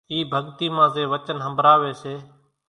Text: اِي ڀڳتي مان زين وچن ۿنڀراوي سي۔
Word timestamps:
اِي 0.11 0.17
ڀڳتي 0.31 0.67
مان 0.75 0.87
زين 0.93 1.07
وچن 1.13 1.37
ۿنڀراوي 1.45 1.93
سي۔ 2.01 2.13